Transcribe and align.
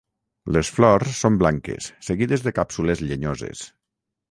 Les 0.55 0.71
flors 0.77 1.11
són 1.25 1.37
blanques, 1.43 1.91
seguides 2.09 2.47
de 2.49 2.55
càpsules 2.61 3.07
llenyoses. 3.11 3.65